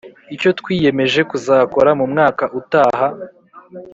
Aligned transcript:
Icyo 0.35 0.49
twiyemeje 0.59 1.19
kuzakora 1.31 1.89
mu 1.99 2.05
mwaka 2.11 2.43
utaha 2.59 3.07